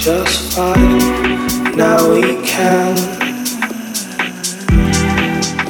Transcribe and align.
just 0.00 0.56
fine. 0.56 1.76
Now 1.76 2.10
we 2.10 2.22
can, 2.42 2.96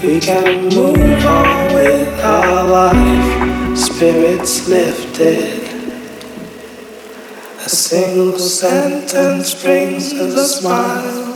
we 0.05 0.21
can 0.21 0.69
move 0.69 1.27
on 1.27 1.75
with 1.75 2.21
our 2.21 2.69
life. 2.69 3.77
Spirits 3.77 4.69
lifted. 4.69 5.65
A 7.59 7.69
single 7.69 8.39
sentence 8.39 9.61
brings 9.61 10.13
us 10.13 10.35
a 10.37 10.61
smile. 10.61 11.30